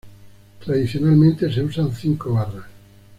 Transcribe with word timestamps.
Tradicionalmente 0.65 1.53
se 1.53 1.61
usan 1.61 1.93
cinco 1.93 2.33
barras. 2.33 2.65